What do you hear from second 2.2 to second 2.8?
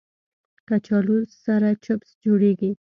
جوړېږي